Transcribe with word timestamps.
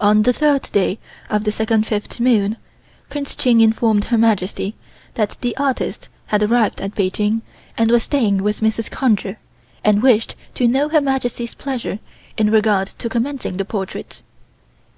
On 0.00 0.22
the 0.22 0.32
third 0.32 0.62
day 0.72 0.98
of 1.28 1.44
the 1.44 1.52
second 1.52 1.86
fifth 1.86 2.18
moon 2.18 2.56
Prince 3.10 3.36
Ching 3.36 3.60
informed 3.60 4.06
Her 4.06 4.16
Majesty 4.16 4.74
that 5.12 5.36
the 5.42 5.54
artist 5.58 6.08
had 6.28 6.42
arrived 6.42 6.80
at 6.80 6.94
Peking 6.94 7.42
and 7.76 7.90
was 7.90 8.04
staying 8.04 8.42
with 8.42 8.60
Mrs. 8.62 8.90
Conger 8.90 9.36
and 9.84 10.02
wished 10.02 10.36
to 10.54 10.66
know 10.66 10.88
Her 10.88 11.02
Majesty's 11.02 11.54
pleasure 11.54 11.98
in 12.38 12.48
regard 12.50 12.88
to 12.96 13.10
commencing 13.10 13.58
the 13.58 13.66
portrait. 13.66 14.22